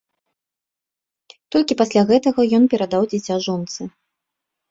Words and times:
Толькі 1.55 1.75
пасля 1.81 2.01
гэтага 2.11 2.41
ён 2.59 2.63
перадаў 2.71 3.01
дзіця 3.11 3.35
жонцы. 3.49 3.81